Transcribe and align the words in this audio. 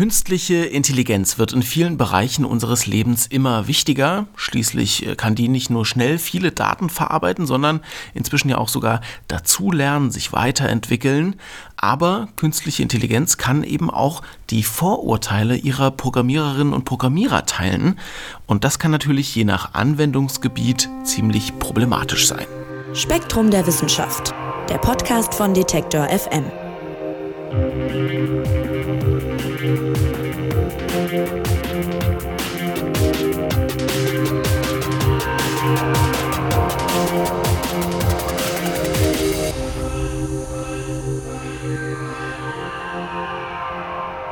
Künstliche 0.00 0.64
Intelligenz 0.64 1.36
wird 1.36 1.52
in 1.52 1.62
vielen 1.62 1.98
Bereichen 1.98 2.46
unseres 2.46 2.86
Lebens 2.86 3.26
immer 3.26 3.66
wichtiger. 3.66 4.24
Schließlich 4.34 5.06
äh, 5.06 5.14
kann 5.14 5.34
die 5.34 5.48
nicht 5.48 5.68
nur 5.68 5.84
schnell 5.84 6.16
viele 6.16 6.52
Daten 6.52 6.88
verarbeiten, 6.88 7.44
sondern 7.44 7.80
inzwischen 8.14 8.48
ja 8.48 8.56
auch 8.56 8.70
sogar 8.70 9.02
dazulernen, 9.28 10.10
sich 10.10 10.32
weiterentwickeln. 10.32 11.36
Aber 11.76 12.28
künstliche 12.36 12.82
Intelligenz 12.82 13.36
kann 13.36 13.62
eben 13.62 13.90
auch 13.90 14.22
die 14.48 14.62
Vorurteile 14.62 15.54
ihrer 15.54 15.90
Programmiererinnen 15.90 16.72
und 16.72 16.86
Programmierer 16.86 17.44
teilen. 17.44 17.98
Und 18.46 18.64
das 18.64 18.78
kann 18.78 18.92
natürlich 18.92 19.34
je 19.36 19.44
nach 19.44 19.74
Anwendungsgebiet 19.74 20.88
ziemlich 21.04 21.58
problematisch 21.58 22.26
sein. 22.26 22.46
Spektrum 22.94 23.50
der 23.50 23.66
Wissenschaft, 23.66 24.32
der 24.70 24.78
Podcast 24.78 25.34
von 25.34 25.52
Detektor 25.52 26.08
FM. 26.08 26.46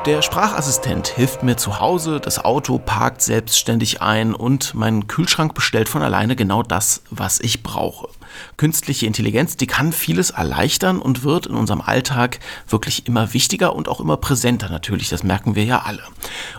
Der 0.09 0.23
Sprachassistent 0.23 1.07
hilft 1.07 1.43
mir 1.43 1.55
zu 1.55 1.79
Hause, 1.79 2.19
das 2.19 2.43
Auto 2.43 2.79
parkt 2.79 3.21
selbstständig 3.21 4.01
ein 4.01 4.33
und 4.33 4.73
mein 4.73 5.05
Kühlschrank 5.05 5.53
bestellt 5.53 5.87
von 5.87 6.01
alleine 6.01 6.35
genau 6.35 6.63
das, 6.63 7.03
was 7.11 7.39
ich 7.39 7.61
brauche. 7.61 8.07
Künstliche 8.57 9.05
Intelligenz, 9.05 9.57
die 9.57 9.67
kann 9.67 9.91
vieles 9.91 10.31
erleichtern 10.31 10.99
und 10.99 11.23
wird 11.23 11.45
in 11.45 11.55
unserem 11.55 11.81
Alltag 11.81 12.39
wirklich 12.67 13.07
immer 13.07 13.33
wichtiger 13.33 13.75
und 13.75 13.87
auch 13.87 13.99
immer 13.99 14.17
präsenter 14.17 14.69
natürlich, 14.69 15.09
das 15.09 15.23
merken 15.23 15.55
wir 15.55 15.63
ja 15.63 15.79
alle. 15.79 16.03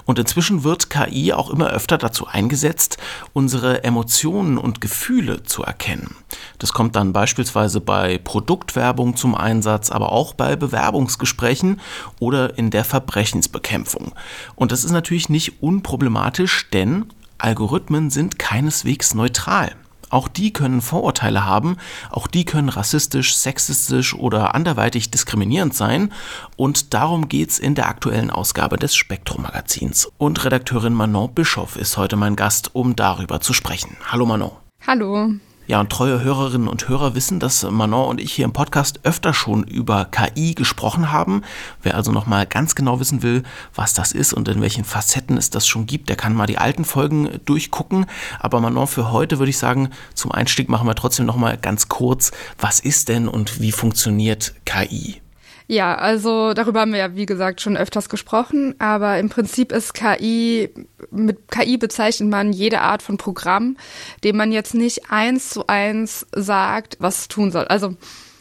Und 0.04 0.18
inzwischen 0.18 0.64
wird 0.64 0.90
KI 0.90 1.32
auch 1.32 1.50
immer 1.50 1.70
öfter 1.70 1.98
dazu 1.98 2.26
eingesetzt, 2.26 2.98
unsere 3.32 3.84
Emotionen 3.84 4.58
und 4.58 4.80
Gefühle 4.80 5.42
zu 5.42 5.62
erkennen. 5.62 6.16
Das 6.58 6.72
kommt 6.72 6.96
dann 6.96 7.12
beispielsweise 7.12 7.80
bei 7.80 8.18
Produktwerbung 8.18 9.16
zum 9.16 9.34
Einsatz, 9.34 9.90
aber 9.90 10.12
auch 10.12 10.34
bei 10.34 10.56
Bewerbungsgesprächen 10.56 11.80
oder 12.18 12.56
in 12.58 12.70
der 12.70 12.84
Verbrechensbekämpfung. 12.84 14.12
Und 14.56 14.72
das 14.72 14.84
ist 14.84 14.92
natürlich 14.92 15.28
nicht 15.28 15.62
unproblematisch, 15.62 16.68
denn 16.70 17.06
Algorithmen 17.38 18.10
sind 18.10 18.38
keineswegs 18.38 19.14
neutral. 19.14 19.74
Auch 20.10 20.28
die 20.28 20.52
können 20.52 20.80
Vorurteile 20.80 21.44
haben, 21.44 21.76
auch 22.10 22.26
die 22.26 22.44
können 22.44 22.68
rassistisch, 22.68 23.34
sexistisch 23.34 24.14
oder 24.14 24.54
anderweitig 24.54 25.10
diskriminierend 25.10 25.74
sein. 25.74 26.12
Und 26.56 26.92
darum 26.92 27.28
geht's 27.28 27.58
in 27.58 27.74
der 27.74 27.88
aktuellen 27.88 28.30
Ausgabe 28.30 28.76
des 28.76 28.94
Spektrum 28.94 29.42
Magazins. 29.42 30.10
Und 30.18 30.44
Redakteurin 30.44 30.94
Manon 30.94 31.32
Bischoff 31.32 31.76
ist 31.76 31.96
heute 31.96 32.16
mein 32.16 32.36
Gast, 32.36 32.74
um 32.74 32.96
darüber 32.96 33.40
zu 33.40 33.52
sprechen. 33.52 33.96
Hallo 34.10 34.26
Manon. 34.26 34.52
Hallo. 34.86 35.30
Ja, 35.70 35.78
und 35.78 35.88
treue 35.88 36.20
Hörerinnen 36.20 36.66
und 36.66 36.88
Hörer 36.88 37.14
wissen, 37.14 37.38
dass 37.38 37.62
Manon 37.62 38.08
und 38.08 38.20
ich 38.20 38.32
hier 38.32 38.44
im 38.44 38.52
Podcast 38.52 38.98
öfter 39.04 39.32
schon 39.32 39.62
über 39.62 40.04
KI 40.04 40.56
gesprochen 40.56 41.12
haben. 41.12 41.42
Wer 41.80 41.94
also 41.94 42.10
nochmal 42.10 42.44
ganz 42.44 42.74
genau 42.74 42.98
wissen 42.98 43.22
will, 43.22 43.44
was 43.72 43.94
das 43.94 44.10
ist 44.10 44.32
und 44.32 44.48
in 44.48 44.60
welchen 44.62 44.82
Facetten 44.82 45.36
es 45.36 45.48
das 45.48 45.68
schon 45.68 45.86
gibt, 45.86 46.08
der 46.08 46.16
kann 46.16 46.34
mal 46.34 46.48
die 46.48 46.58
alten 46.58 46.84
Folgen 46.84 47.38
durchgucken. 47.44 48.06
Aber 48.40 48.60
Manon, 48.60 48.88
für 48.88 49.12
heute 49.12 49.38
würde 49.38 49.50
ich 49.50 49.58
sagen, 49.58 49.90
zum 50.12 50.32
Einstieg 50.32 50.68
machen 50.68 50.88
wir 50.88 50.96
trotzdem 50.96 51.24
nochmal 51.24 51.56
ganz 51.56 51.86
kurz, 51.86 52.32
was 52.58 52.80
ist 52.80 53.08
denn 53.08 53.28
und 53.28 53.60
wie 53.60 53.70
funktioniert 53.70 54.54
KI? 54.64 55.20
Ja, 55.70 55.94
also 55.94 56.52
darüber 56.52 56.80
haben 56.80 56.90
wir 56.90 56.98
ja, 56.98 57.14
wie 57.14 57.26
gesagt, 57.26 57.60
schon 57.60 57.76
öfters 57.76 58.08
gesprochen, 58.08 58.74
aber 58.80 59.20
im 59.20 59.28
Prinzip 59.28 59.70
ist 59.70 59.94
KI, 59.94 60.68
mit 61.12 61.48
KI 61.48 61.76
bezeichnet 61.76 62.28
man 62.28 62.52
jede 62.52 62.80
Art 62.80 63.02
von 63.02 63.18
Programm, 63.18 63.76
dem 64.24 64.36
man 64.36 64.50
jetzt 64.50 64.74
nicht 64.74 65.12
eins 65.12 65.50
zu 65.50 65.68
eins 65.68 66.26
sagt, 66.34 66.96
was 66.98 67.20
es 67.20 67.28
tun 67.28 67.52
soll. 67.52 67.66
Also 67.66 67.94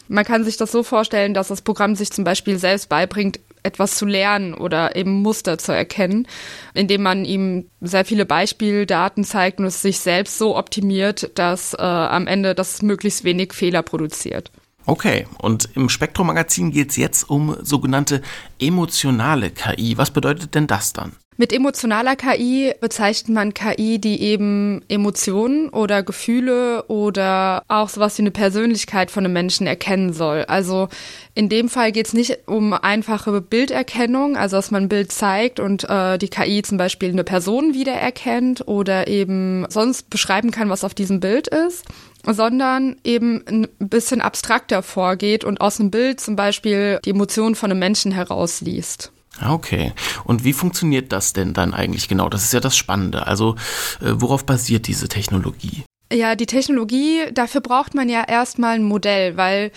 man 0.08 0.24
kann 0.24 0.42
sich 0.42 0.56
das 0.56 0.72
so 0.72 0.82
vorstellen, 0.82 1.32
dass 1.32 1.46
das 1.46 1.62
Programm 1.62 1.94
sich 1.94 2.10
zum 2.10 2.24
Beispiel 2.24 2.58
selbst 2.58 2.88
beibringt, 2.88 3.38
etwas 3.62 3.94
zu 3.96 4.06
lernen 4.06 4.52
oder 4.52 4.96
eben 4.96 5.22
Muster 5.22 5.56
zu 5.56 5.70
erkennen, 5.70 6.26
indem 6.74 7.04
man 7.04 7.24
ihm 7.24 7.66
sehr 7.80 8.04
viele 8.04 8.26
Beispieldaten 8.26 9.22
zeigt 9.22 9.60
und 9.60 9.66
es 9.66 9.82
sich 9.82 10.00
selbst 10.00 10.36
so 10.36 10.56
optimiert, 10.56 11.30
dass 11.38 11.74
äh, 11.74 11.76
am 11.80 12.26
Ende 12.26 12.56
das 12.56 12.82
möglichst 12.82 13.22
wenig 13.22 13.52
Fehler 13.52 13.84
produziert. 13.84 14.50
Okay, 14.90 15.28
und 15.38 15.68
im 15.76 15.88
Spektrum-Magazin 15.88 16.72
geht 16.72 16.90
es 16.90 16.96
jetzt 16.96 17.30
um 17.30 17.56
sogenannte 17.62 18.22
emotionale 18.58 19.50
KI. 19.50 19.96
Was 19.96 20.10
bedeutet 20.10 20.56
denn 20.56 20.66
das 20.66 20.92
dann? 20.92 21.12
Mit 21.40 21.54
emotionaler 21.54 22.16
KI 22.16 22.74
bezeichnet 22.82 23.34
man 23.34 23.54
KI, 23.54 23.98
die 23.98 24.20
eben 24.20 24.82
Emotionen 24.88 25.70
oder 25.70 26.02
Gefühle 26.02 26.84
oder 26.88 27.62
auch 27.66 27.88
sowas 27.88 28.18
wie 28.18 28.22
eine 28.24 28.30
Persönlichkeit 28.30 29.10
von 29.10 29.24
einem 29.24 29.32
Menschen 29.32 29.66
erkennen 29.66 30.12
soll. 30.12 30.44
Also 30.48 30.90
in 31.34 31.48
dem 31.48 31.70
Fall 31.70 31.92
geht 31.92 32.08
es 32.08 32.12
nicht 32.12 32.40
um 32.46 32.74
einfache 32.74 33.40
Bilderkennung, 33.40 34.36
also 34.36 34.56
dass 34.56 34.70
man 34.70 34.82
ein 34.82 34.88
Bild 34.90 35.12
zeigt 35.12 35.60
und 35.60 35.88
äh, 35.88 36.18
die 36.18 36.28
KI 36.28 36.60
zum 36.60 36.76
Beispiel 36.76 37.08
eine 37.08 37.24
Person 37.24 37.72
wiedererkennt 37.72 38.68
oder 38.68 39.08
eben 39.08 39.64
sonst 39.70 40.10
beschreiben 40.10 40.50
kann, 40.50 40.68
was 40.68 40.84
auf 40.84 40.92
diesem 40.92 41.20
Bild 41.20 41.48
ist, 41.48 41.86
sondern 42.22 42.96
eben 43.02 43.42
ein 43.48 43.68
bisschen 43.78 44.20
abstrakter 44.20 44.82
vorgeht 44.82 45.44
und 45.44 45.62
aus 45.62 45.80
einem 45.80 45.90
Bild 45.90 46.20
zum 46.20 46.36
Beispiel 46.36 46.98
die 47.06 47.10
Emotionen 47.12 47.54
von 47.54 47.70
einem 47.70 47.80
Menschen 47.80 48.12
herausliest. 48.12 49.10
Ah, 49.40 49.54
okay. 49.54 49.92
Und 50.24 50.44
wie 50.44 50.52
funktioniert 50.52 51.12
das 51.12 51.32
denn 51.32 51.54
dann 51.54 51.72
eigentlich 51.74 52.08
genau? 52.08 52.28
Das 52.28 52.44
ist 52.44 52.52
ja 52.52 52.60
das 52.60 52.76
Spannende. 52.76 53.26
Also 53.26 53.56
äh, 54.00 54.12
worauf 54.14 54.44
basiert 54.44 54.86
diese 54.86 55.08
Technologie? 55.08 55.84
Ja, 56.12 56.34
die 56.34 56.46
Technologie, 56.46 57.20
dafür 57.32 57.60
braucht 57.60 57.94
man 57.94 58.08
ja 58.08 58.24
erstmal 58.26 58.74
ein 58.74 58.84
Modell, 58.84 59.36
weil 59.36 59.70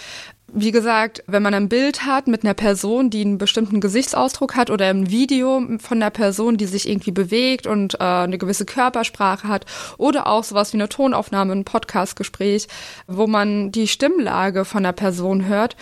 wie 0.56 0.72
gesagt, 0.72 1.24
wenn 1.26 1.42
man 1.42 1.54
ein 1.56 1.68
Bild 1.68 2.06
hat 2.06 2.28
mit 2.28 2.44
einer 2.44 2.54
Person, 2.54 3.10
die 3.10 3.22
einen 3.22 3.40
bestimmten 3.40 3.82
Gesichtsausdruck 3.82 4.56
hat 4.56 4.70
oder 4.70 4.88
ein 4.88 5.10
Video 5.10 5.62
von 5.80 5.98
einer 5.98 6.12
Person, 6.12 6.58
die 6.58 6.68
sich 6.68 6.88
irgendwie 6.88 7.12
bewegt 7.12 7.66
und 7.66 7.96
äh, 7.96 8.04
eine 8.04 8.38
gewisse 8.38 8.66
Körpersprache 8.66 9.48
hat 9.48 9.66
oder 9.98 10.28
auch 10.28 10.44
sowas 10.44 10.72
wie 10.72 10.78
eine 10.78 10.90
Tonaufnahme, 10.90 11.54
ein 11.54 11.66
Podcastgespräch, 11.66 12.68
wo 13.08 13.26
man 13.26 13.72
die 13.72 13.88
Stimmlage 13.88 14.64
von 14.64 14.84
der 14.84 14.92
Person 14.92 15.48
hört, 15.48 15.76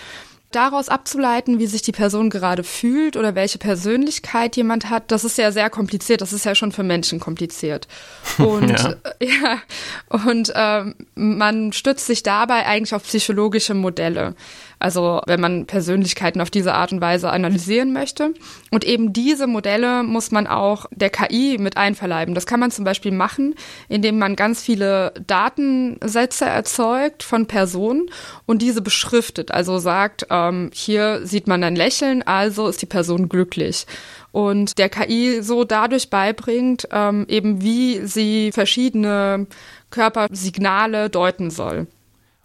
daraus 0.56 0.90
abzuleiten, 0.90 1.60
wie 1.60 1.68
sich 1.68 1.82
die 1.82 1.92
Person 1.92 2.30
gerade 2.30 2.64
fühlt 2.64 3.18
oder 3.18 3.36
welche 3.36 3.58
Persönlichkeit 3.58 4.56
jemand 4.56 4.90
hat, 4.90 5.12
das 5.12 5.24
ist 5.24 5.38
ja 5.38 5.52
sehr 5.52 5.70
kompliziert. 5.70 6.22
Das 6.22 6.34
ist 6.34 6.46
ja 6.46 6.56
schon 6.56 6.72
für 6.72 6.84
Menschen 6.84 7.20
kompliziert. 7.20 7.88
Und 8.38 8.70
ja, 8.70 8.96
äh, 9.20 9.26
ja 9.42 9.62
und 10.10 10.52
ähm, 10.56 10.96
man 11.16 11.74
stützt 11.74 12.06
sich 12.06 12.24
dabei 12.24 12.66
eigentlich 12.66 12.94
auf 12.94 13.04
psychologische 13.04 13.74
Modelle. 13.74 14.36
Also 14.82 15.22
wenn 15.28 15.40
man 15.40 15.66
Persönlichkeiten 15.66 16.42
auf 16.42 16.50
diese 16.50 16.74
Art 16.74 16.92
und 16.92 17.02
Weise 17.02 17.30
analysieren 17.30 17.94
möchte. 17.94 18.34
Und 18.72 18.84
eben 18.84 19.14
diese 19.14 19.48
Modelle 19.48 20.04
muss 20.04 20.32
man 20.32 20.48
auch 20.48 20.86
der 20.92 21.10
KI 21.10 21.58
mit 21.60 21.78
einverleiben. 21.78 22.36
Das 22.36 22.46
kann 22.46 22.60
man 22.60 22.72
zum 22.72 22.86
Beispiel 22.86 23.12
machen, 23.12 23.56
indem 23.90 24.20
man 24.20 24.36
ganz 24.36 24.62
viele 24.62 25.14
Datensätze 25.28 26.46
erzeugt 26.46 27.24
von 27.24 27.46
Personen 27.46 28.10
und 28.46 28.62
diese 28.62 28.82
beschriftet. 28.82 29.52
Also 29.52 29.80
sagt, 29.80 30.28
ähm, 30.30 30.72
hier 30.74 31.26
sieht 31.26 31.48
man 31.48 31.64
ein 31.64 31.76
Lächeln, 31.76 32.24
also 32.24 32.68
ist 32.68 32.82
die 32.82 32.88
Person 32.88 33.30
glücklich 33.30 33.86
und 34.32 34.78
der 34.78 34.90
KI 34.90 35.42
so 35.42 35.64
dadurch 35.64 36.10
beibringt, 36.10 36.88
ähm, 36.92 37.26
eben 37.28 37.62
wie 37.62 38.06
sie 38.06 38.52
verschiedene 38.52 39.48
Körpersignale 39.90 41.10
deuten 41.10 41.52
soll. 41.52 41.88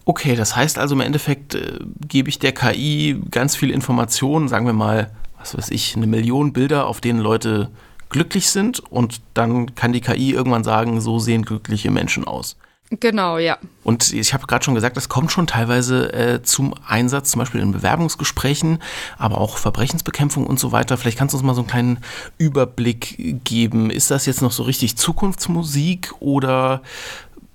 Okay, 0.08 0.36
das 0.36 0.54
heißt 0.54 0.78
also 0.78 0.94
im 0.94 1.00
Endeffekt 1.00 1.56
äh, 1.56 1.80
gebe 2.06 2.28
ich 2.28 2.38
der 2.38 2.52
KI 2.52 3.20
ganz 3.30 3.56
viel 3.56 3.70
Informationen, 3.70 4.46
sagen 4.46 4.64
wir 4.64 4.72
mal, 4.72 5.10
was 5.36 5.58
weiß 5.58 5.70
ich, 5.70 5.96
eine 5.96 6.06
Million 6.06 6.52
Bilder, 6.52 6.86
auf 6.86 7.00
denen 7.00 7.18
Leute 7.18 7.70
glücklich 8.08 8.50
sind 8.50 8.78
und 8.78 9.20
dann 9.34 9.74
kann 9.74 9.92
die 9.92 10.00
KI 10.00 10.30
irgendwann 10.30 10.62
sagen, 10.62 11.00
so 11.00 11.18
sehen 11.18 11.44
glückliche 11.44 11.90
Menschen 11.90 12.24
aus. 12.24 12.56
Genau, 12.90 13.38
ja. 13.38 13.58
Und 13.82 14.12
ich 14.12 14.32
habe 14.32 14.46
gerade 14.46 14.64
schon 14.64 14.76
gesagt, 14.76 14.96
das 14.96 15.08
kommt 15.08 15.32
schon 15.32 15.48
teilweise 15.48 16.12
äh, 16.12 16.42
zum 16.42 16.72
Einsatz, 16.86 17.32
zum 17.32 17.40
Beispiel 17.40 17.60
in 17.60 17.72
Bewerbungsgesprächen, 17.72 18.78
aber 19.18 19.38
auch 19.38 19.58
Verbrechensbekämpfung 19.58 20.46
und 20.46 20.60
so 20.60 20.70
weiter. 20.70 20.96
Vielleicht 20.96 21.18
kannst 21.18 21.32
du 21.32 21.38
uns 21.38 21.44
mal 21.44 21.54
so 21.54 21.62
einen 21.62 21.68
kleinen 21.68 21.98
Überblick 22.38 23.42
geben. 23.42 23.90
Ist 23.90 24.12
das 24.12 24.26
jetzt 24.26 24.40
noch 24.40 24.52
so 24.52 24.62
richtig 24.62 24.96
Zukunftsmusik 24.96 26.14
oder 26.20 26.82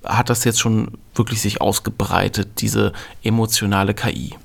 hat 0.04 0.30
das 0.30 0.44
jetzt 0.44 0.60
schon 0.60 0.98
wirklich 1.16 1.42
sich 1.42 1.62
ausgebreitet, 1.62 2.62
diese 2.62 2.94
emotionale 3.24 3.94
KI? 3.94 4.36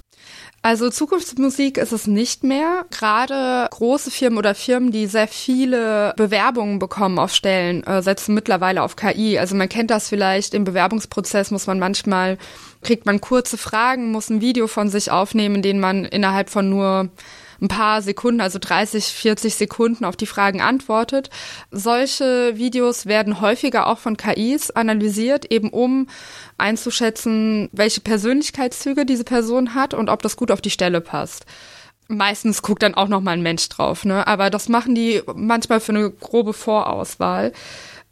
Also 0.67 0.91
Zukunftsmusik 0.91 1.79
ist 1.79 1.93
es 1.93 2.08
nicht 2.08 2.43
mehr. 2.43 2.87
Gerade 2.91 3.69
große 3.70 4.11
Firmen 4.11 4.37
oder 4.37 4.53
Firmen, 4.53 4.91
die 4.91 5.06
sehr 5.06 5.29
viele 5.29 6.12
Bewerbungen 6.17 6.81
bekommen 6.81 7.20
auf 7.20 7.32
Stellen, 7.32 7.85
äh, 7.85 8.03
setzen 8.03 8.35
mittlerweile 8.35 8.82
auf 8.82 8.97
KI. 8.97 9.38
Also 9.38 9.55
man 9.55 9.69
kennt 9.69 9.93
das 9.93 10.08
vielleicht 10.08 10.55
im 10.55 10.64
Bewerbungsprozess, 10.64 11.53
muss 11.53 11.69
man 11.69 11.79
manchmal, 11.79 12.37
kriegt 12.82 13.06
man 13.06 13.20
kurze 13.20 13.58
Fragen, 13.58 14.11
muss 14.11 14.29
ein 14.29 14.41
Video 14.41 14.67
von 14.67 14.88
sich 14.88 15.12
aufnehmen, 15.12 15.62
dem 15.62 15.79
man 15.79 16.05
innerhalb 16.05 16.50
von 16.50 16.69
nur 16.69 17.11
ein 17.61 17.69
paar 17.69 18.03
Sekunden, 18.03 18.41
also 18.41 18.58
30, 18.58 19.05
40 19.05 19.55
Sekunden 19.55 20.05
auf 20.05 20.17
die 20.17 20.26
Fragen 20.26 20.61
antwortet. 20.61 21.31
Solche 21.70 22.53
Videos 22.56 23.06
werden 23.06 23.41
häufiger 23.41 23.87
auch 23.87 23.99
von 23.99 24.17
KIs 24.17 24.70
analysiert, 24.70 25.50
eben 25.50 25.70
um 25.70 26.08
einzuschätzen, 26.58 27.69
welche 27.73 28.00
Persönlichkeitszüge 28.00 29.06
diese 29.06 29.25
Person 29.25 29.75
hat 29.75 29.94
und 29.94 30.08
ob 30.08 30.23
das 30.23 30.37
gut 30.37 30.50
auf 30.50 30.61
die 30.61 30.70
Stelle 30.70 31.00
passt. 31.00 31.47
Meistens 32.08 32.62
guckt 32.62 32.82
dann 32.82 32.94
auch 32.94 33.08
noch 33.08 33.20
mal 33.20 33.32
ein 33.32 33.43
Mensch 33.43 33.69
drauf, 33.69 34.05
ne? 34.05 34.26
Aber 34.29 34.49
das 34.49 34.69
machen 34.69 34.94
die 34.94 35.23
manchmal 35.35 35.81
für 35.81 35.93
eine 35.93 36.08
grobe 36.11 36.53
Vorauswahl. 36.53 37.53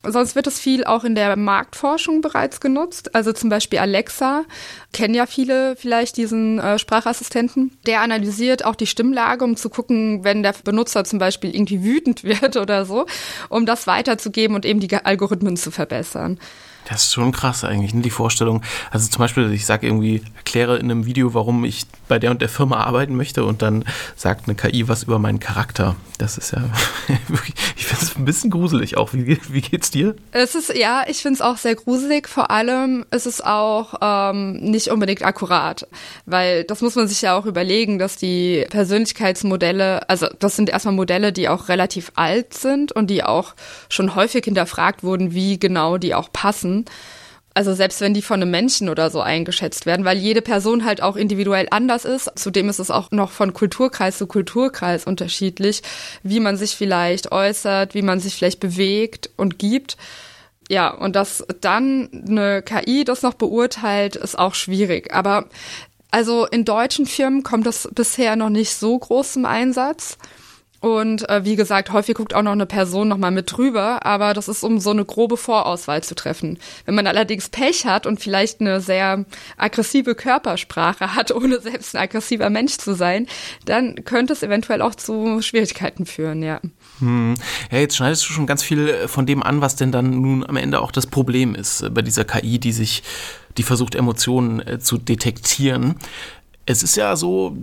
Sonst 0.06 0.34
wird 0.34 0.46
es 0.46 0.58
viel 0.58 0.84
auch 0.84 1.04
in 1.04 1.14
der 1.14 1.36
Marktforschung 1.36 2.20
bereits 2.20 2.60
genutzt. 2.60 3.14
Also 3.14 3.32
zum 3.32 3.50
Beispiel 3.50 3.78
Alexa, 3.78 4.44
kennen 4.92 5.14
ja 5.14 5.26
viele 5.26 5.76
vielleicht 5.76 6.16
diesen 6.16 6.58
äh, 6.58 6.78
Sprachassistenten. 6.78 7.76
Der 7.86 8.00
analysiert 8.00 8.64
auch 8.64 8.74
die 8.74 8.86
Stimmlage, 8.86 9.44
um 9.44 9.56
zu 9.56 9.70
gucken, 9.70 10.24
wenn 10.24 10.42
der 10.42 10.54
Benutzer 10.64 11.04
zum 11.04 11.18
Beispiel 11.18 11.54
irgendwie 11.54 11.82
wütend 11.82 12.24
wird 12.24 12.56
oder 12.56 12.84
so, 12.84 13.06
um 13.48 13.66
das 13.66 13.86
weiterzugeben 13.86 14.54
und 14.54 14.64
eben 14.64 14.80
die 14.80 14.94
Algorithmen 14.94 15.56
zu 15.56 15.70
verbessern. 15.70 16.38
Das 16.88 17.04
ist 17.04 17.14
schon 17.14 17.32
krass 17.32 17.64
eigentlich, 17.64 17.94
ne? 17.94 18.02
die 18.02 18.10
Vorstellung. 18.10 18.62
Also 18.90 19.08
zum 19.08 19.20
Beispiel, 19.20 19.50
ich 19.52 19.64
sage 19.64 19.86
irgendwie, 19.86 20.22
erkläre 20.36 20.76
in 20.76 20.90
einem 20.90 21.06
Video, 21.06 21.34
warum 21.34 21.64
ich 21.64 21.86
bei 22.08 22.18
der 22.18 22.30
und 22.30 22.42
der 22.42 22.48
Firma 22.48 22.84
arbeiten 22.84 23.16
möchte 23.16 23.44
und 23.44 23.62
dann 23.62 23.84
sagt 24.16 24.46
eine 24.46 24.54
KI 24.54 24.86
was 24.88 25.04
über 25.04 25.18
meinen 25.18 25.40
Charakter. 25.40 25.96
Das 26.18 26.38
ist 26.38 26.52
ja 26.52 26.62
ich 27.76 27.86
finde 27.86 28.04
es 28.04 28.16
ein 28.16 28.24
bisschen 28.24 28.50
gruselig 28.50 28.96
auch. 28.96 29.12
Wie, 29.12 29.38
wie 29.48 29.60
geht's 29.60 29.90
dir? 29.90 30.14
Es 30.32 30.54
ist, 30.54 30.74
ja, 30.74 31.04
ich 31.08 31.22
finde 31.22 31.36
es 31.36 31.40
auch 31.40 31.56
sehr 31.56 31.74
gruselig. 31.74 32.28
Vor 32.28 32.50
allem 32.50 33.04
ist 33.10 33.26
es 33.26 33.40
auch 33.40 33.94
ähm, 34.00 34.56
nicht 34.56 34.88
unbedingt 34.88 35.24
akkurat, 35.24 35.86
weil 36.26 36.64
das 36.64 36.82
muss 36.82 36.94
man 36.94 37.08
sich 37.08 37.22
ja 37.22 37.36
auch 37.36 37.46
überlegen, 37.46 37.98
dass 37.98 38.16
die 38.16 38.66
Persönlichkeitsmodelle, 38.70 40.08
also 40.08 40.28
das 40.38 40.56
sind 40.56 40.68
erstmal 40.68 40.94
Modelle, 40.94 41.32
die 41.32 41.48
auch 41.48 41.68
relativ 41.68 42.12
alt 42.14 42.54
sind 42.54 42.92
und 42.92 43.08
die 43.08 43.24
auch 43.24 43.54
schon 43.88 44.14
häufig 44.14 44.44
hinterfragt 44.44 45.02
wurden, 45.02 45.32
wie 45.32 45.58
genau 45.58 45.98
die 45.98 46.14
auch 46.14 46.30
passen 46.32 46.73
also 47.54 47.72
selbst 47.72 48.00
wenn 48.00 48.14
die 48.14 48.22
von 48.22 48.42
einem 48.42 48.50
Menschen 48.50 48.88
oder 48.88 49.10
so 49.10 49.20
eingeschätzt 49.20 49.86
werden, 49.86 50.04
weil 50.04 50.18
jede 50.18 50.42
Person 50.42 50.84
halt 50.84 51.00
auch 51.00 51.14
individuell 51.14 51.68
anders 51.70 52.04
ist. 52.04 52.30
Zudem 52.34 52.68
ist 52.68 52.80
es 52.80 52.90
auch 52.90 53.12
noch 53.12 53.30
von 53.30 53.52
Kulturkreis 53.52 54.18
zu 54.18 54.26
Kulturkreis 54.26 55.04
unterschiedlich, 55.04 55.82
wie 56.24 56.40
man 56.40 56.56
sich 56.56 56.74
vielleicht 56.74 57.30
äußert, 57.30 57.94
wie 57.94 58.02
man 58.02 58.18
sich 58.18 58.34
vielleicht 58.34 58.58
bewegt 58.58 59.30
und 59.36 59.60
gibt. 59.60 59.96
Ja, 60.68 60.90
und 60.90 61.14
dass 61.14 61.44
dann 61.60 62.08
eine 62.12 62.62
KI 62.62 63.04
das 63.04 63.22
noch 63.22 63.34
beurteilt, 63.34 64.16
ist 64.16 64.36
auch 64.36 64.54
schwierig. 64.54 65.14
Aber 65.14 65.46
also 66.10 66.46
in 66.46 66.64
deutschen 66.64 67.06
Firmen 67.06 67.44
kommt 67.44 67.66
das 67.66 67.88
bisher 67.92 68.34
noch 68.34 68.50
nicht 68.50 68.74
so 68.74 68.98
groß 68.98 69.34
zum 69.34 69.44
Einsatz. 69.44 70.18
Und 70.84 71.26
äh, 71.30 71.46
wie 71.46 71.56
gesagt, 71.56 71.94
häufig 71.94 72.14
guckt 72.14 72.34
auch 72.34 72.42
noch 72.42 72.52
eine 72.52 72.66
Person 72.66 73.08
nochmal 73.08 73.30
mit 73.30 73.56
drüber, 73.56 74.04
aber 74.04 74.34
das 74.34 74.48
ist, 74.48 74.62
um 74.62 74.80
so 74.80 74.90
eine 74.90 75.06
grobe 75.06 75.38
Vorauswahl 75.38 76.04
zu 76.04 76.14
treffen. 76.14 76.58
Wenn 76.84 76.94
man 76.94 77.06
allerdings 77.06 77.48
Pech 77.48 77.86
hat 77.86 78.06
und 78.06 78.20
vielleicht 78.20 78.60
eine 78.60 78.82
sehr 78.82 79.24
aggressive 79.56 80.14
Körpersprache 80.14 81.14
hat, 81.14 81.30
ohne 81.34 81.58
selbst 81.62 81.96
ein 81.96 82.02
aggressiver 82.02 82.50
Mensch 82.50 82.76
zu 82.76 82.94
sein, 82.94 83.28
dann 83.64 84.04
könnte 84.04 84.34
es 84.34 84.42
eventuell 84.42 84.82
auch 84.82 84.94
zu 84.94 85.40
Schwierigkeiten 85.40 86.04
führen, 86.04 86.42
ja. 86.42 86.60
Hm. 86.98 87.32
Ja, 87.70 87.78
jetzt 87.78 87.96
schneidest 87.96 88.28
du 88.28 88.34
schon 88.34 88.46
ganz 88.46 88.62
viel 88.62 88.86
äh, 88.90 89.08
von 89.08 89.24
dem 89.24 89.42
an, 89.42 89.62
was 89.62 89.76
denn 89.76 89.90
dann 89.90 90.20
nun 90.20 90.44
am 90.46 90.58
Ende 90.58 90.82
auch 90.82 90.92
das 90.92 91.06
Problem 91.06 91.54
ist 91.54 91.80
äh, 91.80 91.88
bei 91.88 92.02
dieser 92.02 92.26
KI, 92.26 92.58
die 92.58 92.72
sich, 92.72 93.02
die 93.56 93.62
versucht, 93.62 93.94
Emotionen 93.94 94.60
äh, 94.60 94.78
zu 94.80 94.98
detektieren. 94.98 95.94
Es 96.66 96.82
ist 96.82 96.94
ja 96.96 97.16
so, 97.16 97.56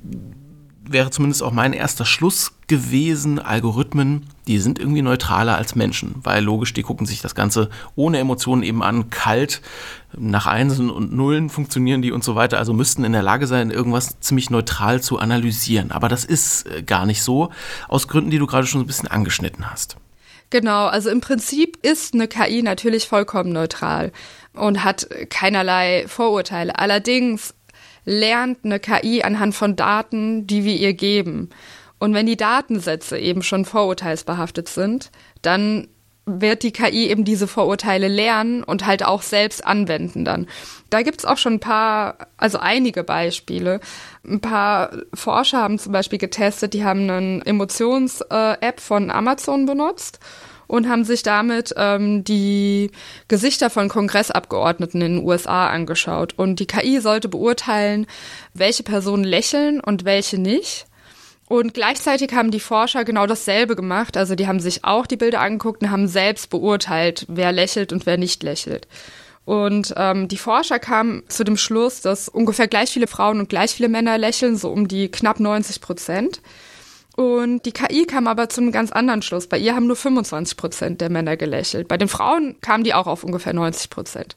wäre 0.84 1.12
zumindest 1.12 1.44
auch 1.44 1.52
mein 1.52 1.74
erster 1.74 2.06
Schluss 2.06 2.54
gewesen, 2.68 3.40
Algorithmen, 3.40 4.28
die 4.48 4.60
sind 4.60 4.80
irgendwie 4.80 5.02
neutraler 5.02 5.56
als 5.56 5.76
Menschen, 5.76 6.16
weil 6.24 6.44
logisch, 6.44 6.74
die 6.74 6.84
gucken 6.84 7.06
sich 7.06 7.22
das 7.22 7.36
Ganze 7.36 7.70
ohne 7.96 8.18
Emotionen 8.18 8.64
eben 8.64 8.82
an, 8.82 9.10
kalt, 9.10 9.62
nach 10.18 10.48
Einsen 10.48 10.90
und 10.90 11.14
Nullen 11.14 11.50
funktionieren 11.50 12.02
die 12.02 12.12
und 12.12 12.24
so 12.24 12.36
weiter, 12.36 12.58
also 12.58 12.74
müssten 12.74 13.04
in 13.04 13.14
der 13.14 13.22
Lage 13.22 13.48
sein, 13.48 13.72
irgendwas 13.72 14.20
ziemlich 14.20 14.50
neutral 14.50 15.02
zu 15.02 15.20
analysieren. 15.20 15.92
Aber 15.92 16.10
das 16.10 16.26
ist 16.26 16.66
äh, 16.68 16.82
gar 16.84 17.06
nicht 17.06 17.24
so, 17.24 17.52
aus 17.88 18.08
Gründen, 18.08 18.32
die 18.32 18.40
du 18.40 18.48
gerade 18.48 18.68
schon 18.68 18.82
ein 18.82 18.88
bisschen 18.88 19.08
angeschnitten 19.08 19.70
hast. 19.70 19.98
Genau, 20.52 20.88
also 20.88 21.10
im 21.10 21.22
Prinzip 21.22 21.78
ist 21.82 22.14
eine 22.14 22.28
KI 22.28 22.62
natürlich 22.62 23.08
vollkommen 23.08 23.54
neutral 23.54 24.12
und 24.54 24.84
hat 24.84 25.08
keinerlei 25.30 26.06
Vorurteile. 26.08 26.78
Allerdings 26.78 27.54
lernt 28.06 28.60
eine 28.64 28.80
KI 28.80 29.24
anhand 29.24 29.56
von 29.56 29.76
Daten, 29.76 30.48
die 30.48 30.64
wir 30.64 30.76
ihr 30.76 30.94
geben. 30.94 31.50
Und 32.00 32.14
wenn 32.14 32.26
die 32.26 32.38
Datensätze 32.38 33.18
eben 33.18 33.44
schon 33.44 33.66
vorurteilsbehaftet 33.66 34.68
sind, 34.68 35.12
dann 35.42 35.88
wird 36.26 36.64
die 36.64 36.72
KI 36.72 37.10
eben 37.10 37.26
diese 37.26 37.48
Vorurteile 37.48 38.08
lernen 38.08 38.64
und 38.64 38.86
halt 38.86 39.04
auch 39.04 39.22
selbst 39.22 39.66
anwenden 39.66 40.24
dann. 40.24 40.48
Da 40.90 41.02
gibt's 41.02 41.26
auch 41.26 41.38
schon 41.38 41.54
ein 41.54 41.60
paar, 41.60 42.28
also 42.38 42.60
einige 42.60 43.04
Beispiele. 43.04 43.80
Ein 44.24 44.40
paar 44.40 44.92
Forscher 45.14 45.60
haben 45.60 45.80
zum 45.80 45.92
Beispiel 45.92 46.20
getestet, 46.20 46.74
die 46.74 46.84
haben 46.84 47.10
eine 47.10 47.46
Emotions-App 47.46 48.80
von 48.80 49.10
Amazon 49.10 49.66
benutzt 49.66 50.20
und 50.72 50.88
haben 50.88 51.04
sich 51.04 51.22
damit 51.22 51.74
ähm, 51.76 52.24
die 52.24 52.92
Gesichter 53.28 53.70
von 53.70 53.90
Kongressabgeordneten 53.90 55.02
in 55.02 55.18
den 55.18 55.28
USA 55.28 55.68
angeschaut. 55.68 56.34
Und 56.38 56.62
die 56.62 56.66
KI 56.66 57.02
sollte 57.02 57.28
beurteilen, 57.28 58.08
welche 58.54 58.84
Personen 58.84 59.26
lächeln 59.26 59.82
und 59.82 60.06
welche 60.06 60.38
nicht. 60.38 60.86
Und 61.50 61.74
gleichzeitig 61.74 62.32
haben 62.34 62.52
die 62.52 62.62
Forscher 62.62 63.04
genau 63.04 63.28
dasselbe 63.28 63.76
gemacht. 63.76 64.16
Also 64.16 64.36
die 64.36 64.48
haben 64.48 64.62
sich 64.62 64.86
auch 64.86 65.08
die 65.08 65.18
Bilder 65.18 65.42
angeguckt 65.42 65.84
und 65.84 65.92
haben 65.92 66.08
selbst 66.08 66.50
beurteilt, 66.50 67.26
wer 67.28 67.52
lächelt 67.52 67.92
und 67.92 68.06
wer 68.06 68.18
nicht 68.18 68.42
lächelt. 68.42 68.88
Und 69.44 69.94
ähm, 69.98 70.30
die 70.30 70.38
Forscher 70.38 70.80
kamen 70.80 71.24
zu 71.28 71.44
dem 71.44 71.58
Schluss, 71.58 72.00
dass 72.00 72.30
ungefähr 72.30 72.70
gleich 72.70 72.92
viele 72.92 73.08
Frauen 73.08 73.42
und 73.42 73.50
gleich 73.50 73.72
viele 73.72 73.90
Männer 73.90 74.18
lächeln, 74.18 74.56
so 74.56 74.70
um 74.70 74.88
die 74.88 75.12
knapp 75.12 75.42
90 75.42 75.82
Prozent. 75.82 76.42
Und 77.16 77.66
die 77.66 77.72
KI 77.72 78.06
kam 78.06 78.28
aber 78.28 78.50
zu 78.50 78.62
einem 78.62 78.72
ganz 78.72 78.92
anderen 78.92 79.22
Schluss. 79.22 79.48
Bei 79.48 79.58
ihr 79.58 79.76
haben 79.76 79.88
nur 79.88 79.96
25 79.96 80.58
Prozent 80.58 81.02
der 81.02 81.10
Männer 81.10 81.36
gelächelt. 81.36 81.88
Bei 81.88 81.98
den 81.98 82.08
Frauen 82.08 82.56
kamen 82.62 82.84
die 82.84 82.94
auch 82.94 83.08
auf 83.08 83.24
ungefähr 83.24 83.54
90 83.54 83.90
Prozent. 83.90 84.36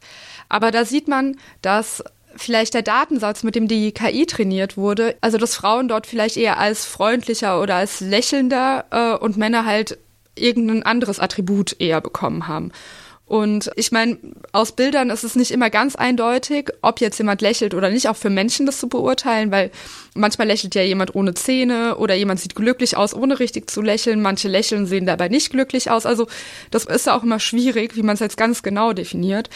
Aber 0.48 0.70
da 0.70 0.84
sieht 0.84 1.06
man, 1.06 1.36
dass 1.62 2.02
vielleicht 2.36 2.74
der 2.74 2.82
Datensatz, 2.82 3.44
mit 3.44 3.54
dem 3.54 3.68
die 3.68 3.92
KI 3.92 4.26
trainiert 4.26 4.76
wurde, 4.76 5.16
also 5.20 5.38
dass 5.38 5.54
Frauen 5.54 5.88
dort 5.88 6.06
vielleicht 6.06 6.36
eher 6.36 6.58
als 6.58 6.84
freundlicher 6.84 7.60
oder 7.60 7.76
als 7.76 8.00
lächelnder 8.00 8.84
äh, 8.90 9.16
und 9.16 9.36
Männer 9.36 9.64
halt 9.64 9.98
irgendein 10.36 10.82
anderes 10.82 11.20
Attribut 11.20 11.76
eher 11.78 12.00
bekommen 12.00 12.48
haben. 12.48 12.72
Und 13.26 13.70
ich 13.76 13.90
meine, 13.90 14.18
aus 14.52 14.72
Bildern 14.72 15.08
ist 15.08 15.24
es 15.24 15.34
nicht 15.34 15.50
immer 15.50 15.70
ganz 15.70 15.96
eindeutig, 15.96 16.70
ob 16.82 17.00
jetzt 17.00 17.16
jemand 17.16 17.40
lächelt 17.40 17.72
oder 17.72 17.88
nicht, 17.88 18.08
auch 18.08 18.16
für 18.16 18.28
Menschen 18.28 18.66
das 18.66 18.78
zu 18.78 18.88
beurteilen, 18.88 19.50
weil 19.50 19.70
manchmal 20.14 20.46
lächelt 20.46 20.74
ja 20.74 20.82
jemand 20.82 21.14
ohne 21.14 21.32
Zähne 21.32 21.96
oder 21.96 22.14
jemand 22.14 22.40
sieht 22.40 22.54
glücklich 22.54 22.98
aus, 22.98 23.14
ohne 23.14 23.40
richtig 23.40 23.70
zu 23.70 23.80
lächeln. 23.80 24.20
Manche 24.20 24.48
lächeln 24.48 24.84
sehen 24.84 25.06
dabei 25.06 25.28
nicht 25.28 25.50
glücklich 25.50 25.90
aus. 25.90 26.04
Also 26.04 26.26
das 26.70 26.84
ist 26.84 27.06
ja 27.06 27.16
auch 27.16 27.22
immer 27.22 27.40
schwierig, 27.40 27.96
wie 27.96 28.02
man 28.02 28.14
es 28.14 28.20
jetzt 28.20 28.36
ganz 28.36 28.62
genau 28.62 28.92
definiert. 28.92 29.48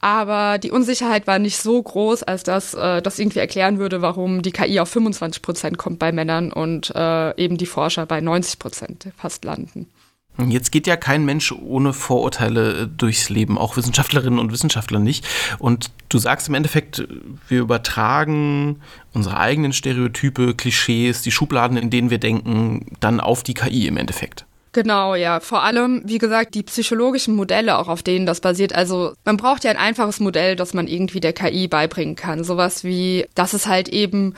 Aber 0.00 0.58
die 0.58 0.70
Unsicherheit 0.70 1.26
war 1.26 1.38
nicht 1.38 1.56
so 1.56 1.82
groß, 1.82 2.24
als 2.24 2.42
dass 2.42 2.74
äh, 2.74 3.00
das 3.00 3.18
irgendwie 3.18 3.38
erklären 3.38 3.78
würde, 3.78 4.02
warum 4.02 4.42
die 4.42 4.52
KI 4.52 4.80
auf 4.80 4.90
25 4.90 5.40
Prozent 5.40 5.78
kommt 5.78 5.98
bei 5.98 6.12
Männern 6.12 6.52
und 6.52 6.92
äh, 6.94 7.34
eben 7.42 7.56
die 7.56 7.64
Forscher 7.64 8.04
bei 8.04 8.20
90 8.20 8.58
Prozent 8.58 9.08
fast 9.16 9.46
landen. 9.46 9.88
Jetzt 10.36 10.72
geht 10.72 10.86
ja 10.86 10.96
kein 10.96 11.24
Mensch 11.24 11.52
ohne 11.52 11.92
Vorurteile 11.92 12.82
äh, 12.82 12.86
durchs 12.88 13.28
Leben, 13.28 13.56
auch 13.56 13.76
Wissenschaftlerinnen 13.76 14.38
und 14.38 14.52
Wissenschaftler 14.52 14.98
nicht. 14.98 15.26
Und 15.58 15.90
du 16.08 16.18
sagst 16.18 16.48
im 16.48 16.54
Endeffekt, 16.54 17.06
wir 17.48 17.60
übertragen 17.60 18.80
unsere 19.12 19.38
eigenen 19.38 19.72
Stereotype, 19.72 20.54
Klischees, 20.54 21.22
die 21.22 21.30
Schubladen, 21.30 21.76
in 21.76 21.90
denen 21.90 22.10
wir 22.10 22.18
denken, 22.18 22.86
dann 22.98 23.20
auf 23.20 23.44
die 23.44 23.54
KI 23.54 23.86
im 23.86 23.96
Endeffekt. 23.96 24.44
Genau, 24.72 25.14
ja. 25.14 25.38
Vor 25.38 25.62
allem, 25.62 26.02
wie 26.04 26.18
gesagt, 26.18 26.56
die 26.56 26.64
psychologischen 26.64 27.36
Modelle, 27.36 27.78
auch 27.78 27.86
auf 27.86 28.02
denen 28.02 28.26
das 28.26 28.40
basiert. 28.40 28.74
Also 28.74 29.12
man 29.24 29.36
braucht 29.36 29.62
ja 29.62 29.70
ein 29.70 29.76
einfaches 29.76 30.18
Modell, 30.18 30.56
das 30.56 30.74
man 30.74 30.88
irgendwie 30.88 31.20
der 31.20 31.32
KI 31.32 31.68
beibringen 31.68 32.16
kann. 32.16 32.42
Sowas 32.42 32.82
wie, 32.82 33.24
dass 33.36 33.52
es 33.52 33.68
halt 33.68 33.88
eben 33.88 34.34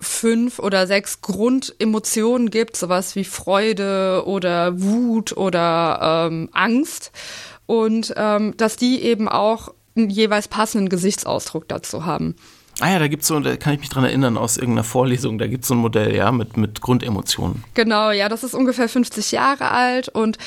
fünf 0.00 0.58
oder 0.58 0.86
sechs 0.86 1.20
Grundemotionen 1.20 2.50
gibt, 2.50 2.76
sowas 2.76 3.16
wie 3.16 3.24
Freude 3.24 4.24
oder 4.26 4.80
Wut 4.80 5.36
oder 5.36 6.28
ähm, 6.30 6.48
Angst 6.52 7.12
und 7.66 8.12
ähm, 8.16 8.56
dass 8.56 8.76
die 8.76 9.02
eben 9.02 9.28
auch 9.28 9.72
einen 9.96 10.10
jeweils 10.10 10.48
passenden 10.48 10.88
Gesichtsausdruck 10.88 11.68
dazu 11.68 12.06
haben. 12.06 12.34
Ah 12.80 12.90
ja, 12.92 12.98
da 12.98 13.08
gibt's 13.08 13.26
so, 13.26 13.38
da 13.40 13.56
kann 13.56 13.74
ich 13.74 13.80
mich 13.80 13.90
dran 13.90 14.04
erinnern 14.04 14.38
aus 14.38 14.56
irgendeiner 14.56 14.84
Vorlesung, 14.84 15.38
da 15.38 15.46
gibt's 15.46 15.68
so 15.68 15.74
ein 15.74 15.80
Modell, 15.80 16.14
ja, 16.14 16.32
mit, 16.32 16.56
mit 16.56 16.80
Grundemotionen. 16.80 17.62
Genau, 17.74 18.10
ja, 18.10 18.28
das 18.30 18.42
ist 18.42 18.54
ungefähr 18.54 18.88
50 18.88 19.32
Jahre 19.32 19.70
alt 19.70 20.08
und 20.08 20.38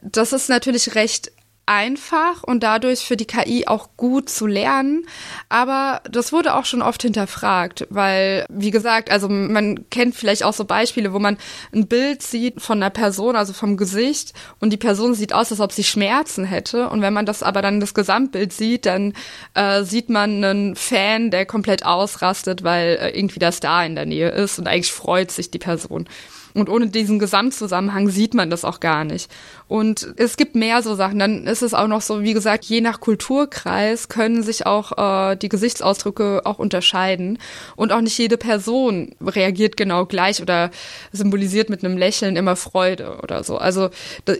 das 0.00 0.32
ist 0.32 0.48
natürlich 0.48 0.94
recht 0.94 1.32
einfach 1.66 2.42
und 2.42 2.62
dadurch 2.62 3.00
für 3.00 3.16
die 3.16 3.24
KI 3.24 3.66
auch 3.66 3.90
gut 3.96 4.28
zu 4.28 4.46
lernen. 4.46 5.06
Aber 5.48 6.02
das 6.10 6.32
wurde 6.32 6.54
auch 6.54 6.64
schon 6.64 6.82
oft 6.82 7.02
hinterfragt, 7.02 7.86
weil, 7.90 8.44
wie 8.48 8.70
gesagt, 8.70 9.10
also 9.10 9.28
man 9.28 9.88
kennt 9.90 10.14
vielleicht 10.14 10.42
auch 10.42 10.52
so 10.52 10.64
Beispiele, 10.64 11.12
wo 11.12 11.18
man 11.18 11.38
ein 11.72 11.86
Bild 11.86 12.22
sieht 12.22 12.60
von 12.60 12.78
einer 12.78 12.90
Person, 12.90 13.36
also 13.36 13.52
vom 13.52 13.76
Gesicht, 13.76 14.32
und 14.58 14.72
die 14.72 14.76
Person 14.76 15.14
sieht 15.14 15.32
aus, 15.32 15.50
als 15.52 15.60
ob 15.60 15.72
sie 15.72 15.84
Schmerzen 15.84 16.44
hätte. 16.44 16.88
Und 16.88 17.00
wenn 17.00 17.12
man 17.12 17.26
das 17.26 17.42
aber 17.42 17.62
dann 17.62 17.80
das 17.80 17.94
Gesamtbild 17.94 18.52
sieht, 18.52 18.86
dann 18.86 19.12
äh, 19.54 19.84
sieht 19.84 20.08
man 20.08 20.44
einen 20.44 20.76
Fan, 20.76 21.30
der 21.30 21.46
komplett 21.46 21.84
ausrastet, 21.84 22.64
weil 22.64 22.98
äh, 23.00 23.10
irgendwie 23.16 23.38
der 23.38 23.52
Star 23.52 23.86
in 23.86 23.94
der 23.94 24.06
Nähe 24.06 24.30
ist 24.30 24.58
und 24.58 24.66
eigentlich 24.66 24.92
freut 24.92 25.30
sich 25.30 25.50
die 25.50 25.58
Person. 25.58 26.08
Und 26.54 26.68
ohne 26.68 26.88
diesen 26.88 27.18
Gesamtzusammenhang 27.18 28.08
sieht 28.08 28.34
man 28.34 28.50
das 28.50 28.64
auch 28.64 28.80
gar 28.80 29.04
nicht. 29.04 29.30
Und 29.72 30.12
es 30.18 30.36
gibt 30.36 30.54
mehr 30.54 30.82
so 30.82 30.94
Sachen. 30.94 31.18
Dann 31.18 31.46
ist 31.46 31.62
es 31.62 31.72
auch 31.72 31.86
noch 31.86 32.02
so, 32.02 32.20
wie 32.20 32.34
gesagt, 32.34 32.66
je 32.66 32.82
nach 32.82 33.00
Kulturkreis 33.00 34.10
können 34.10 34.42
sich 34.42 34.66
auch 34.66 34.98
äh, 35.30 35.34
die 35.34 35.48
Gesichtsausdrücke 35.48 36.42
auch 36.44 36.58
unterscheiden. 36.58 37.38
Und 37.74 37.90
auch 37.90 38.02
nicht 38.02 38.18
jede 38.18 38.36
Person 38.36 39.14
reagiert 39.18 39.78
genau 39.78 40.04
gleich 40.04 40.42
oder 40.42 40.70
symbolisiert 41.10 41.70
mit 41.70 41.82
einem 41.82 41.96
Lächeln 41.96 42.36
immer 42.36 42.54
Freude 42.54 43.20
oder 43.22 43.44
so. 43.44 43.56
Also 43.56 43.88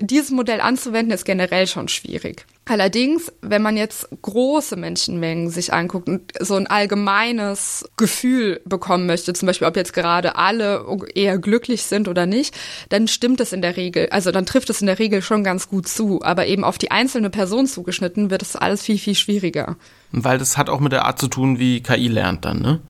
dieses 0.03 0.33
Modell 0.33 0.61
anzuwenden 0.61 1.15
ist 1.15 1.25
generell 1.25 1.67
schon 1.67 1.89
schwierig. 1.89 2.45
Allerdings, 2.65 3.33
wenn 3.41 3.61
man 3.61 3.77
jetzt 3.77 4.09
große 4.23 4.77
Menschenmengen 4.77 5.51
sich 5.51 5.73
anguckt 5.73 6.09
und 6.09 6.33
so 6.39 6.55
ein 6.55 6.69
allgemeines 6.69 7.85
Gefühl 7.97 8.61
bekommen 8.65 9.07
möchte, 9.07 9.33
zum 9.33 9.47
Beispiel 9.47 9.67
ob 9.67 9.77
jetzt 9.77 9.93
gerade 9.93 10.37
alle 10.37 10.87
eher 11.15 11.39
glücklich 11.39 11.83
sind 11.83 12.07
oder 12.07 12.25
nicht, 12.27 12.55
dann 12.89 13.09
stimmt 13.09 13.41
es 13.41 13.53
in 13.53 13.63
der 13.63 13.77
Regel, 13.77 14.11
also 14.11 14.31
dann 14.31 14.47
trifft 14.47 14.71
es 14.71 14.81
in 14.81 14.87
der 14.87 15.01
Regel 15.01 15.22
schon 15.23 15.45
ganz 15.45 15.69
gut 15.69 15.89
zu. 15.89 16.23
Aber 16.23 16.47
eben 16.47 16.65
auf 16.65 16.79
die 16.79 16.91
einzelne 16.91 17.31
Person 17.31 17.67
zugeschnitten 17.67 18.31
wird 18.31 18.43
es 18.43 18.57
alles 18.57 18.83
viel, 18.83 18.99
viel 18.99 19.15
schwieriger. 19.15 19.77
Weil 20.11 20.39
das 20.39 20.59
hat 20.59 20.69
auch 20.69 20.81
mit 20.81 20.93
der 20.93 21.05
Art 21.05 21.19
zu 21.19 21.29
tun, 21.29 21.59
wie 21.59 21.83
KI 21.83 22.09
lernt 22.09 22.45
dann, 22.45 22.61
ne? 22.61 22.81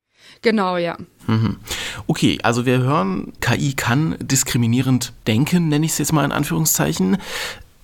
Genau, 0.42 0.76
ja. 0.76 0.96
Mhm. 1.26 1.56
Okay, 2.06 2.38
also 2.42 2.66
wir 2.66 2.78
hören, 2.78 3.32
KI 3.40 3.74
kann 3.74 4.16
diskriminierend 4.20 5.12
denken, 5.26 5.68
nenne 5.68 5.86
ich 5.86 5.92
es 5.92 5.98
jetzt 5.98 6.12
mal 6.12 6.24
in 6.24 6.32
Anführungszeichen. 6.32 7.18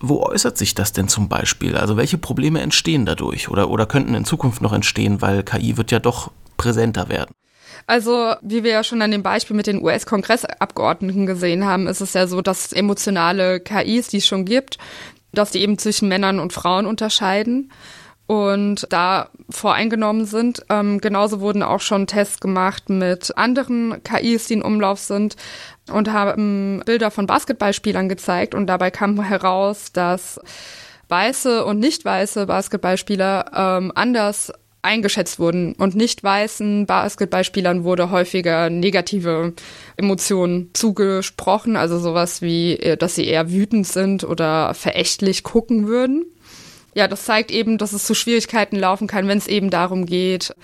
Wo 0.00 0.22
äußert 0.22 0.56
sich 0.58 0.74
das 0.74 0.92
denn 0.92 1.08
zum 1.08 1.28
Beispiel? 1.28 1.76
Also 1.76 1.96
welche 1.96 2.18
Probleme 2.18 2.60
entstehen 2.60 3.04
dadurch 3.04 3.48
oder, 3.48 3.70
oder 3.70 3.86
könnten 3.86 4.14
in 4.14 4.24
Zukunft 4.24 4.62
noch 4.62 4.72
entstehen, 4.72 5.20
weil 5.22 5.42
KI 5.42 5.76
wird 5.76 5.90
ja 5.90 5.98
doch 5.98 6.30
präsenter 6.56 7.08
werden? 7.08 7.32
Also, 7.86 8.34
wie 8.42 8.64
wir 8.64 8.70
ja 8.70 8.84
schon 8.84 9.02
an 9.02 9.10
dem 9.10 9.22
Beispiel 9.22 9.56
mit 9.56 9.66
den 9.66 9.82
US-Kongressabgeordneten 9.82 11.26
gesehen 11.26 11.64
haben, 11.64 11.86
ist 11.86 12.00
es 12.00 12.14
ja 12.14 12.26
so, 12.26 12.42
dass 12.42 12.72
emotionale 12.72 13.60
KIs, 13.60 14.08
die 14.08 14.18
es 14.18 14.26
schon 14.26 14.44
gibt, 14.44 14.78
dass 15.32 15.50
die 15.50 15.60
eben 15.60 15.78
zwischen 15.78 16.08
Männern 16.08 16.40
und 16.40 16.52
Frauen 16.52 16.86
unterscheiden 16.86 17.70
und 18.28 18.86
da 18.90 19.30
voreingenommen 19.48 20.26
sind. 20.26 20.62
Ähm, 20.68 21.00
genauso 21.00 21.40
wurden 21.40 21.62
auch 21.62 21.80
schon 21.80 22.06
Tests 22.06 22.40
gemacht 22.40 22.90
mit 22.90 23.36
anderen 23.36 24.02
KIs, 24.04 24.48
die 24.48 24.54
in 24.54 24.62
Umlauf 24.62 24.98
sind 24.98 25.36
und 25.90 26.12
haben 26.12 26.82
Bilder 26.84 27.10
von 27.10 27.26
Basketballspielern 27.26 28.08
gezeigt 28.08 28.54
und 28.54 28.66
dabei 28.66 28.90
kam 28.90 29.20
heraus, 29.22 29.92
dass 29.92 30.38
weiße 31.08 31.64
und 31.64 31.78
nicht 31.78 32.04
weiße 32.04 32.44
Basketballspieler 32.46 33.50
ähm, 33.54 33.92
anders 33.94 34.52
eingeschätzt 34.82 35.38
wurden 35.38 35.74
und 35.74 35.94
nicht 35.94 36.22
weißen 36.22 36.86
Basketballspielern 36.86 37.84
wurde 37.84 38.10
häufiger 38.10 38.70
negative 38.70 39.54
Emotionen 39.96 40.70
zugesprochen, 40.72 41.76
also 41.76 41.98
sowas 41.98 42.42
wie, 42.42 42.74
äh, 42.74 42.96
dass 42.96 43.14
sie 43.14 43.26
eher 43.26 43.50
wütend 43.50 43.86
sind 43.86 44.24
oder 44.24 44.74
verächtlich 44.74 45.42
gucken 45.42 45.86
würden. 45.86 46.26
Ja, 46.94 47.08
das 47.08 47.24
zeigt 47.24 47.50
eben, 47.50 47.78
dass 47.78 47.92
es 47.92 48.06
zu 48.06 48.14
Schwierigkeiten 48.14 48.76
laufen 48.76 49.06
kann, 49.06 49.28
wenn 49.28 49.38
es 49.38 49.46
eben 49.46 49.70
darum 49.70 50.06
geht, 50.06 50.54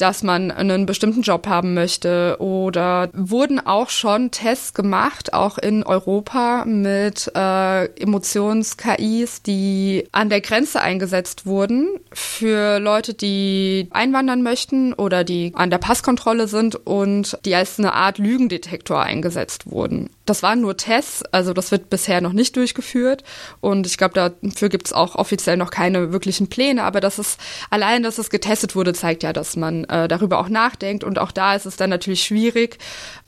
dass 0.00 0.22
man 0.22 0.50
einen 0.50 0.86
bestimmten 0.86 1.22
Job 1.22 1.46
haben 1.46 1.74
möchte 1.74 2.36
oder 2.38 3.10
wurden 3.12 3.64
auch 3.64 3.90
schon 3.90 4.30
Tests 4.30 4.74
gemacht, 4.74 5.34
auch 5.34 5.58
in 5.58 5.82
Europa 5.82 6.64
mit 6.64 7.30
äh, 7.34 7.84
Emotions-KIs, 8.00 9.42
die 9.42 10.08
an 10.12 10.30
der 10.30 10.40
Grenze 10.40 10.80
eingesetzt 10.80 11.46
wurden 11.46 11.88
für 12.12 12.78
Leute, 12.78 13.14
die 13.14 13.88
einwandern 13.90 14.42
möchten 14.42 14.92
oder 14.94 15.24
die 15.24 15.52
an 15.54 15.70
der 15.70 15.78
Passkontrolle 15.78 16.48
sind 16.48 16.74
und 16.86 17.38
die 17.44 17.54
als 17.54 17.78
eine 17.78 17.92
Art 17.92 18.18
Lügendetektor 18.18 19.00
eingesetzt 19.00 19.70
wurden. 19.70 20.10
Das 20.30 20.44
waren 20.44 20.60
nur 20.60 20.76
Tests, 20.76 21.24
also 21.32 21.52
das 21.52 21.72
wird 21.72 21.90
bisher 21.90 22.20
noch 22.20 22.32
nicht 22.32 22.54
durchgeführt. 22.54 23.24
Und 23.60 23.84
ich 23.88 23.98
glaube, 23.98 24.14
dafür 24.14 24.68
gibt 24.68 24.86
es 24.86 24.92
auch 24.92 25.16
offiziell 25.16 25.56
noch 25.56 25.72
keine 25.72 26.12
wirklichen 26.12 26.46
Pläne, 26.46 26.84
aber 26.84 27.00
dass 27.00 27.18
es 27.18 27.36
allein, 27.68 28.04
dass 28.04 28.16
es 28.18 28.30
getestet 28.30 28.76
wurde, 28.76 28.92
zeigt 28.92 29.24
ja, 29.24 29.32
dass 29.32 29.56
man 29.56 29.82
äh, 29.86 30.06
darüber 30.06 30.38
auch 30.38 30.48
nachdenkt. 30.48 31.02
Und 31.02 31.18
auch 31.18 31.32
da 31.32 31.56
ist 31.56 31.66
es 31.66 31.74
dann 31.74 31.90
natürlich 31.90 32.22
schwierig 32.22 32.78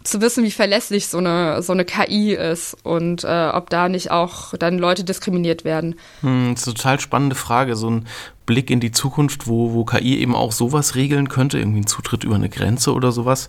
zu 0.05 0.21
wissen, 0.21 0.45
wie 0.45 0.53
verlässlich 0.53 1.09
so 1.09 1.19
eine 1.19 1.61
so 1.63 1.73
eine 1.73 1.85
KI 1.85 2.35
ist 2.35 2.77
und 2.85 3.25
äh, 3.25 3.49
ob 3.53 3.69
da 3.69 3.89
nicht 3.89 4.13
auch 4.13 4.55
dann 4.57 4.79
Leute 4.79 5.03
diskriminiert 5.03 5.65
werden. 5.65 5.97
Hm, 6.21 6.53
das 6.55 6.63
ist 6.63 6.69
eine 6.69 6.77
total 6.77 7.01
spannende 7.01 7.35
Frage, 7.35 7.75
so 7.75 7.91
ein 7.91 8.07
Blick 8.47 8.71
in 8.71 8.81
die 8.81 8.93
Zukunft, 8.93 9.47
wo, 9.47 9.73
wo 9.73 9.85
KI 9.85 10.19
eben 10.19 10.35
auch 10.35 10.53
sowas 10.53 10.95
regeln 10.95 11.29
könnte, 11.29 11.59
irgendwie 11.59 11.81
ein 11.81 11.87
Zutritt 11.87 12.25
über 12.25 12.35
eine 12.35 12.49
Grenze 12.49 12.93
oder 12.93 13.13
sowas, 13.13 13.49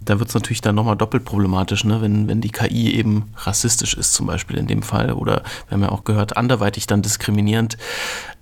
da 0.00 0.18
wird 0.18 0.28
es 0.28 0.34
natürlich 0.34 0.60
dann 0.60 0.74
nochmal 0.74 0.96
doppelt 0.96 1.24
problematisch, 1.24 1.84
ne? 1.84 2.00
wenn, 2.00 2.28
wenn 2.28 2.40
die 2.40 2.50
KI 2.50 2.94
eben 2.94 3.30
rassistisch 3.36 3.94
ist 3.94 4.14
zum 4.14 4.26
Beispiel 4.26 4.56
in 4.56 4.66
dem 4.66 4.82
Fall 4.82 5.12
oder 5.12 5.42
wir 5.68 5.76
haben 5.76 5.82
ja 5.82 5.90
auch 5.90 6.04
gehört, 6.04 6.36
anderweitig 6.36 6.86
dann 6.86 7.02
diskriminierend 7.02 7.76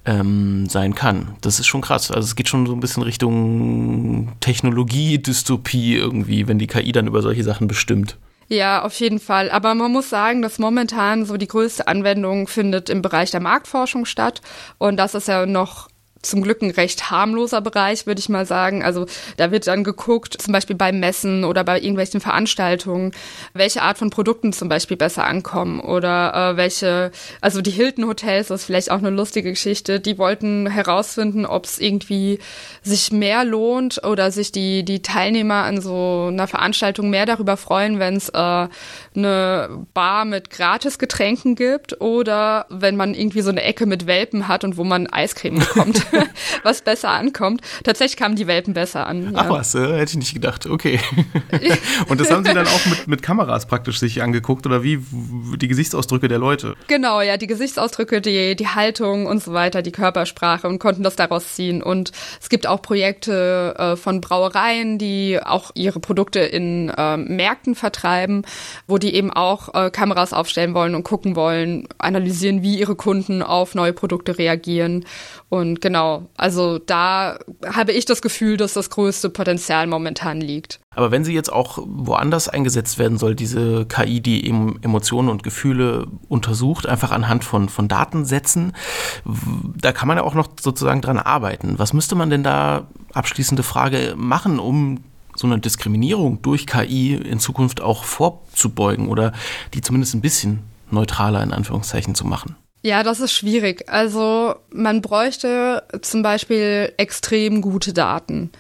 ähm, 0.05 0.67
sein 0.69 0.95
kann. 0.95 1.35
Das 1.41 1.61
ist 1.61 1.67
schon 1.67 1.83
krass. 1.83 2.11
Also 2.11 2.27
es 2.27 2.35
geht 2.35 2.49
schon 2.49 2.67
so 2.67 2.73
ein 2.73 2.81
bisschen 2.81 3.03
Richtung 3.03 4.33
Technologie-Dystopie 4.41 5.97
irgendwie, 5.97 6.49
wenn 6.49 6.59
die 6.59 6.67
KI 6.67 6.93
dann 6.93 7.07
über 7.07 7.23
solche 7.23 7.45
Sachen 7.45 7.69
bestimmt. 7.69 8.17
Ja, 8.53 8.83
auf 8.83 8.95
jeden 8.99 9.21
Fall. 9.21 9.49
Aber 9.49 9.77
man 9.77 9.93
muss 9.93 10.11
sagen, 10.11 10.43
dass 10.43 10.59
momentan 10.59 11.25
so 11.25 11.37
die 11.37 11.47
größte 11.47 11.87
Anwendung 11.87 12.49
findet 12.49 12.91
im 12.91 13.01
Bereich 13.01 13.31
der 13.31 13.39
Marktforschung 13.39 14.07
statt. 14.07 14.43
Und 14.77 14.97
das 14.97 15.15
ist 15.15 15.29
ja 15.29 15.47
noch 15.47 15.89
zum 16.23 16.43
Glück 16.43 16.61
ein 16.63 16.71
recht 16.71 17.11
harmloser 17.11 17.61
Bereich, 17.61 18.07
würde 18.07 18.19
ich 18.19 18.29
mal 18.29 18.45
sagen. 18.45 18.83
Also 18.83 19.07
da 19.37 19.51
wird 19.51 19.67
dann 19.67 19.85
geguckt, 19.85 20.41
zum 20.41 20.53
Beispiel 20.53 20.77
bei 20.77 20.93
Messen 20.93 21.45
oder 21.45 21.65
bei 21.65 21.79
irgendwelchen 21.79 22.21
Veranstaltungen, 22.21 23.13
welche 23.55 23.83
Art 23.83 23.99
von 23.99 24.11
Produkten 24.11 24.53
zum 24.53 24.69
Beispiel 24.69 24.97
besser 24.97 25.25
ankommen 25.25 25.81
oder 25.81 26.53
äh, 26.53 26.57
welche, 26.57 27.11
also 27.41 27.63
die 27.63 27.71
Hilton 27.71 28.07
Hotels, 28.07 28.49
das 28.49 28.61
ist 28.61 28.67
vielleicht 28.67 28.91
auch 28.91 28.99
eine 28.99 29.11
lustige 29.11 29.51
Geschichte, 29.51 29.99
die 29.99 30.19
wollten 30.19 30.67
herausfinden, 30.67 31.47
ob 31.47 31.65
es 31.65 31.79
irgendwie 31.79 32.39
sich 32.83 33.13
mehr 33.13 33.45
lohnt 33.45 34.05
oder 34.05 34.31
sich 34.31 34.53
die, 34.53 34.85
die 34.85 35.03
Teilnehmer 35.03 35.65
an 35.65 35.81
so 35.81 36.29
einer 36.29 36.47
Veranstaltung 36.47 37.09
mehr 37.09 37.25
darüber 37.25 37.57
freuen, 37.57 37.99
wenn 37.99 38.17
es 38.17 38.29
äh, 38.29 38.69
eine 39.17 39.87
Bar 39.95 40.27
mit 40.27 40.51
Gratisgetränken 40.51 41.55
gibt 41.55 42.01
oder 42.01 42.67
wenn 42.69 42.97
man 42.97 43.15
irgendwie 43.15 43.41
so 43.41 43.51
eine 43.51 43.63
Ecke 43.63 43.87
mit 43.87 44.07
Welpen 44.07 44.49
hat 44.49 44.65
und 44.65 44.77
wo 44.77 44.85
man 44.85 45.07
Eiscreme 45.07 45.59
bekommt. 45.59 46.07
was 46.63 46.83
besser 46.83 47.11
ankommt. 47.11 47.61
Tatsächlich 47.85 48.17
kamen 48.17 48.37
die 48.37 48.47
Welpen 48.47 48.75
besser 48.75 49.07
an. 49.07 49.25
Ja. 49.25 49.31
Ach 49.35 49.51
was, 49.51 49.75
äh, 49.75 49.81
hätte 49.81 50.13
ich 50.13 50.17
nicht 50.17 50.35
gedacht. 50.35 50.67
Okay. 50.67 51.01
und 52.09 52.21
das 52.21 52.31
haben 52.31 52.45
Sie 52.45 52.53
dann 52.53 52.67
auch 52.67 52.87
mit, 52.87 53.09
mit 53.09 53.23
Kameras 53.23 53.67
praktisch 53.67 53.99
sich 53.99 54.23
angeguckt 54.23 54.67
oder 54.67 54.83
wie 54.83 55.01
die 55.57 55.69
Gesichtsausdrücke 55.69 56.29
der 56.29 56.39
Leute? 56.39 56.75
Genau, 56.89 57.21
ja, 57.21 57.37
die 57.37 57.47
Gesichtsausdrücke, 57.47 58.21
die, 58.21 58.57
die 58.57 58.69
Haltung 58.69 59.27
und 59.27 59.43
so 59.43 59.53
weiter, 59.53 59.83
die 59.83 59.93
Körpersprache 59.93 60.69
und 60.69 60.79
konnten 60.79 61.03
das 61.03 61.17
daraus 61.17 61.55
ziehen. 61.55 61.83
Und 61.83 62.13
es 62.41 62.49
gibt 62.49 62.67
auch 62.67 62.83
Projekte 62.83 63.75
äh, 63.79 63.97
von 63.97 64.21
Brauereien, 64.21 64.99
die 64.99 65.39
auch 65.43 65.71
ihre 65.75 66.01
Produkte 66.01 66.41
in 66.41 66.89
äh, 66.91 67.17
Märkten 67.17 67.75
vertreiben, 67.75 68.43
wo 68.87 68.99
die 68.99 69.15
eben 69.15 69.33
auch 69.33 69.75
äh, 69.75 69.91
Kameras 69.91 70.33
aufstellen 70.33 70.75
wollen 70.75 70.95
und 70.95 71.05
gucken 71.05 71.37
wollen, 71.37 71.89
analysieren, 71.99 72.63
wie 72.63 72.79
ihre 72.79 72.97
Kunden 72.97 73.43
auf 73.43 73.75
neue 73.75 73.93
Produkte 73.93 74.39
reagieren. 74.39 75.05
Und 75.49 75.81
genau, 75.81 76.00
also 76.37 76.79
da 76.79 77.39
habe 77.67 77.93
ich 77.93 78.05
das 78.05 78.23
Gefühl, 78.23 78.57
dass 78.57 78.75
das 78.75 78.91
größte 78.91 79.31
Potenzial 79.31 79.87
momentan 79.87 80.41
liegt. 80.41 80.81
Aber 80.95 81.11
wenn 81.11 81.25
sie 81.25 81.33
jetzt 81.33 81.53
auch 81.53 81.79
woanders 81.85 82.49
eingesetzt 82.49 82.99
werden 82.99 83.19
soll, 83.19 83.35
diese 83.35 83.87
KI, 83.87 84.21
die 84.21 84.47
eben 84.47 84.79
Emotionen 84.83 85.29
und 85.29 85.43
Gefühle 85.43 86.07
untersucht, 86.29 86.87
einfach 86.87 87.13
anhand 87.13 87.45
von, 87.45 87.69
von 87.69 87.89
Datensätzen, 87.89 88.73
da 89.25 89.93
kann 89.93 90.09
man 90.09 90.17
ja 90.17 90.25
auch 90.25 90.35
noch 90.35 90.49
sozusagen 90.61 91.01
dran 91.01 91.19
arbeiten. 91.19 91.79
Was 91.79 91.93
müsste 91.93 92.15
man 92.15 92.31
denn 92.31 92.43
da, 92.43 92.89
abschließende 93.13 93.63
Frage, 93.63 94.15
machen, 94.17 94.59
um 94.59 94.99
so 95.37 95.47
eine 95.47 95.59
Diskriminierung 95.59 96.43
durch 96.43 96.67
KI 96.67 97.15
in 97.15 97.39
Zukunft 97.39 97.81
auch 97.81 98.05
vorzubeugen 98.05 99.09
oder 99.09 99.33
die 99.75 99.81
zumindest 99.81 100.15
ein 100.15 100.21
bisschen 100.21 100.61
neutraler 100.91 101.43
in 101.43 101.53
Anführungszeichen 101.53 102.15
zu 102.15 102.27
machen? 102.27 102.57
Ja, 102.83 103.03
das 103.03 103.21
ist 103.21 103.33
schwierig. 103.33 103.89
Also 103.89 104.55
man 104.71 105.03
bräuchte 105.03 105.83
zum 106.01 106.23
Beispiel 106.23 106.93
extrem 106.97 107.61
gute 107.61 107.93
Daten. 107.93 108.51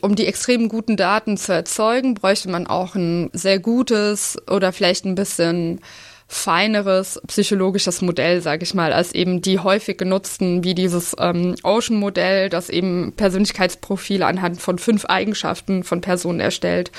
Um 0.00 0.14
die 0.14 0.26
extrem 0.26 0.68
guten 0.68 0.96
Daten 0.96 1.36
zu 1.36 1.52
erzeugen, 1.52 2.14
bräuchte 2.14 2.48
man 2.48 2.66
auch 2.66 2.94
ein 2.94 3.30
sehr 3.32 3.58
gutes 3.58 4.36
oder 4.48 4.72
vielleicht 4.72 5.04
ein 5.04 5.14
bisschen 5.16 5.80
feineres 6.28 7.20
psychologisches 7.26 8.02
Modell, 8.02 8.40
sage 8.40 8.64
ich 8.64 8.74
mal, 8.74 8.92
als 8.92 9.12
eben 9.12 9.42
die 9.42 9.60
häufig 9.60 9.96
genutzten, 9.96 10.64
wie 10.64 10.74
dieses 10.74 11.14
ähm, 11.18 11.54
Ocean-Modell, 11.62 12.48
das 12.48 12.68
eben 12.68 13.14
Persönlichkeitsprofile 13.16 14.26
anhand 14.26 14.60
von 14.60 14.78
fünf 14.78 15.04
Eigenschaften 15.06 15.84
von 15.84 16.00
Personen 16.00 16.40
erstellt. 16.40 16.90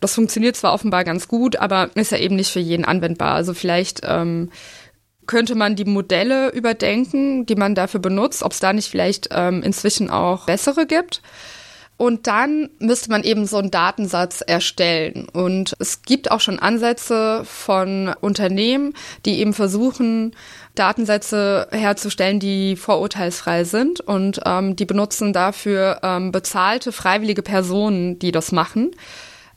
Das 0.00 0.14
funktioniert 0.14 0.56
zwar 0.56 0.72
offenbar 0.72 1.04
ganz 1.04 1.28
gut, 1.28 1.56
aber 1.56 1.90
ist 1.94 2.12
ja 2.12 2.18
eben 2.18 2.36
nicht 2.36 2.52
für 2.52 2.60
jeden 2.60 2.84
anwendbar. 2.84 3.34
Also 3.34 3.54
vielleicht 3.54 4.00
ähm, 4.04 4.50
könnte 5.30 5.54
man 5.54 5.76
die 5.76 5.84
Modelle 5.84 6.50
überdenken, 6.50 7.46
die 7.46 7.54
man 7.54 7.76
dafür 7.76 8.00
benutzt, 8.00 8.42
ob 8.42 8.50
es 8.50 8.58
da 8.58 8.72
nicht 8.72 8.90
vielleicht 8.90 9.28
ähm, 9.30 9.62
inzwischen 9.62 10.10
auch 10.10 10.46
bessere 10.46 10.86
gibt. 10.86 11.22
Und 11.96 12.26
dann 12.26 12.68
müsste 12.80 13.10
man 13.10 13.22
eben 13.22 13.46
so 13.46 13.58
einen 13.58 13.70
Datensatz 13.70 14.40
erstellen. 14.40 15.28
Und 15.32 15.76
es 15.78 16.02
gibt 16.02 16.32
auch 16.32 16.40
schon 16.40 16.58
Ansätze 16.58 17.44
von 17.44 18.12
Unternehmen, 18.20 18.94
die 19.24 19.38
eben 19.38 19.52
versuchen, 19.52 20.34
Datensätze 20.74 21.68
herzustellen, 21.70 22.40
die 22.40 22.74
vorurteilsfrei 22.74 23.62
sind. 23.62 24.00
Und 24.00 24.40
ähm, 24.44 24.74
die 24.74 24.86
benutzen 24.86 25.32
dafür 25.32 26.00
ähm, 26.02 26.32
bezahlte, 26.32 26.90
freiwillige 26.90 27.42
Personen, 27.42 28.18
die 28.18 28.32
das 28.32 28.50
machen. 28.50 28.90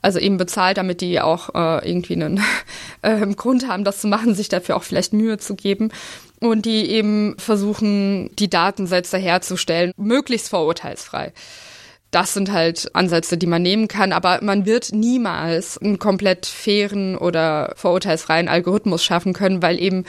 Also 0.03 0.19
eben 0.19 0.38
bezahlt, 0.38 0.77
damit 0.77 1.00
die 1.01 1.19
auch 1.22 1.55
äh, 1.55 1.89
irgendwie 1.89 2.13
einen 2.13 2.43
äh, 3.01 3.25
Grund 3.33 3.67
haben, 3.67 3.86
das 3.86 4.01
zu 4.01 4.07
machen, 4.07 4.36
sich 4.36 4.50
dafür 4.50 4.75
auch 4.75 4.83
vielleicht 4.83 5.13
Mühe 5.13 5.38
zu 5.38 5.55
geben. 5.55 5.89
Und 6.39 6.65
die 6.65 6.89
eben 6.89 7.36
versuchen, 7.39 8.29
die 8.36 8.50
Datensätze 8.50 9.17
herzustellen, 9.17 9.93
möglichst 9.95 10.50
vorurteilsfrei. 10.50 11.31
Das 12.12 12.33
sind 12.33 12.51
halt 12.51 12.93
Ansätze, 12.93 13.38
die 13.38 13.48
man 13.48 13.62
nehmen 13.62 13.88
kann, 13.88 14.12
aber 14.12 14.39
man 14.43 14.65
wird 14.65 14.91
niemals 14.91 15.77
einen 15.77 16.00
komplett 16.00 16.45
fairen 16.45 17.17
oder 17.17 17.74
vorurteilsfreien 17.77 18.50
Algorithmus 18.50 19.03
schaffen 19.03 19.33
können, 19.33 19.63
weil 19.63 19.81
eben 19.81 20.03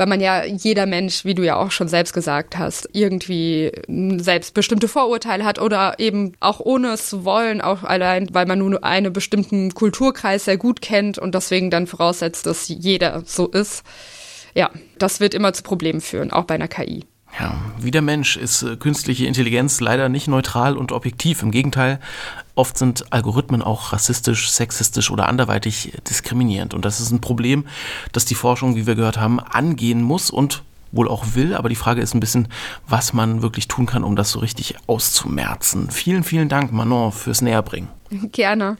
weil 0.00 0.06
man 0.06 0.20
ja 0.20 0.46
jeder 0.46 0.86
Mensch, 0.86 1.26
wie 1.26 1.34
du 1.34 1.42
ja 1.42 1.56
auch 1.56 1.70
schon 1.70 1.86
selbst 1.86 2.14
gesagt 2.14 2.56
hast, 2.56 2.88
irgendwie 2.94 3.70
selbst 4.16 4.54
bestimmte 4.54 4.88
Vorurteile 4.88 5.44
hat 5.44 5.60
oder 5.60 5.96
eben 5.98 6.32
auch 6.40 6.58
ohne 6.58 6.94
es 6.94 7.22
wollen, 7.22 7.60
auch 7.60 7.84
allein, 7.84 8.32
weil 8.32 8.46
man 8.46 8.60
nur 8.60 8.82
einen 8.82 9.12
bestimmten 9.12 9.74
Kulturkreis 9.74 10.46
sehr 10.46 10.56
gut 10.56 10.80
kennt 10.80 11.18
und 11.18 11.34
deswegen 11.34 11.68
dann 11.70 11.86
voraussetzt, 11.86 12.46
dass 12.46 12.68
jeder 12.68 13.24
so 13.26 13.46
ist. 13.48 13.82
Ja, 14.54 14.70
das 14.96 15.20
wird 15.20 15.34
immer 15.34 15.52
zu 15.52 15.62
Problemen 15.62 16.00
führen, 16.00 16.30
auch 16.30 16.44
bei 16.44 16.54
einer 16.54 16.66
KI. 16.66 17.04
Ja, 17.38 17.54
wie 17.78 17.90
der 17.90 18.02
Mensch 18.02 18.36
ist 18.36 18.62
äh, 18.62 18.76
künstliche 18.76 19.26
Intelligenz 19.26 19.80
leider 19.80 20.08
nicht 20.08 20.28
neutral 20.28 20.76
und 20.76 20.92
objektiv. 20.92 21.42
Im 21.42 21.50
Gegenteil, 21.50 22.00
oft 22.54 22.76
sind 22.76 23.12
Algorithmen 23.12 23.62
auch 23.62 23.92
rassistisch, 23.92 24.50
sexistisch 24.50 25.10
oder 25.10 25.28
anderweitig 25.28 25.92
diskriminierend. 26.08 26.74
Und 26.74 26.84
das 26.84 27.00
ist 27.00 27.10
ein 27.10 27.20
Problem, 27.20 27.66
das 28.12 28.24
die 28.24 28.34
Forschung, 28.34 28.76
wie 28.76 28.86
wir 28.86 28.94
gehört 28.94 29.18
haben, 29.18 29.40
angehen 29.40 30.02
muss 30.02 30.30
und 30.30 30.62
wohl 30.92 31.08
auch 31.08 31.34
will, 31.34 31.54
aber 31.54 31.68
die 31.68 31.76
Frage 31.76 32.00
ist 32.00 32.14
ein 32.14 32.20
bisschen, 32.20 32.48
was 32.88 33.12
man 33.12 33.42
wirklich 33.42 33.68
tun 33.68 33.86
kann, 33.86 34.04
um 34.04 34.16
das 34.16 34.30
so 34.30 34.40
richtig 34.40 34.76
auszumerzen. 34.86 35.90
Vielen, 35.90 36.24
vielen 36.24 36.48
Dank, 36.48 36.72
Manon, 36.72 37.12
fürs 37.12 37.42
Näherbringen. 37.42 37.88
Gerne. 38.32 38.76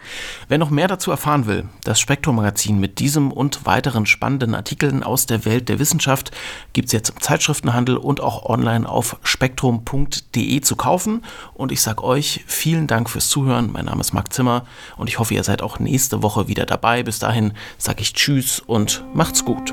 Wer 0.49 0.59
noch 0.59 0.71
mehr 0.71 0.89
dazu 0.89 1.11
erfahren 1.11 1.47
will, 1.47 1.69
das 1.85 2.01
Spektrum-Magazin 2.01 2.79
mit 2.79 2.99
diesem 2.99 3.33
und 3.33 3.67
weiteren 3.67 4.07
spannenden 4.07 4.55
Artikeln 4.55 5.03
aus 5.03 5.27
der 5.27 5.45
Welt 5.45 5.69
der 5.69 5.79
Wissenschaft 5.79 6.31
gibt 6.73 6.87
es 6.87 6.93
jetzt 6.93 7.11
im 7.11 7.21
Zeitschriftenhandel 7.21 7.97
und 7.97 8.21
auch 8.21 8.45
online 8.47 8.89
auf 8.89 9.17
spektrum.de 9.23 10.61
zu 10.61 10.77
kaufen. 10.77 11.25
Und 11.55 11.73
ich 11.73 11.81
sage 11.81 12.03
euch 12.03 12.45
vielen 12.47 12.87
Dank 12.87 13.09
fürs 13.09 13.29
Zuhören. 13.29 13.71
Mein 13.73 13.87
Name 13.87 14.01
ist 14.01 14.13
Marc 14.13 14.33
Zimmer 14.33 14.65
und 14.97 15.09
ich 15.09 15.19
hoffe, 15.19 15.35
ihr 15.35 15.45
seid 15.45 15.63
auch 15.63 15.79
nächste 15.79 16.23
Woche 16.23 16.49
wieder 16.49 16.67
dabei. 16.67 17.03
Bis 17.03 17.19
dahin 17.19 17.53
sage 17.79 18.03
ich 18.03 18.15
Tschüss 18.15 18.61
und 18.61 19.05
macht's 19.15 19.45
gut. 19.45 19.73